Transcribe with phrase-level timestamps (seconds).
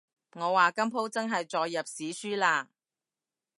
[0.33, 2.65] 我話今舖真係載入史書喇